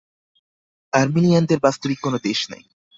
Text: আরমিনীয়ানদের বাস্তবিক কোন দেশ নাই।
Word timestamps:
আরমিনীয়ানদের 0.93 1.59
বাস্তবিক 1.59 1.99
কোন 2.01 2.13
দেশ 2.27 2.39
নাই। 2.51 2.63